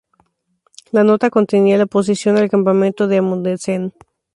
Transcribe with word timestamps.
La 0.91 1.03
nota 1.03 1.29
contenía 1.29 1.77
la 1.77 1.85
posición 1.85 2.35
al 2.35 2.49
campamento 2.49 3.07
de 3.07 3.17
Amundsen. 3.17 3.93